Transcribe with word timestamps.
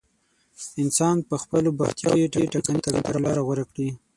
انسان 0.83 1.15
په 1.29 1.35
خپلو 1.43 1.69
بوختياوو 1.77 2.31
کې 2.33 2.51
ټاکنيزه 2.53 2.99
تګلاره 3.07 3.41
غوره 3.45 3.65
کړي. 3.71 3.89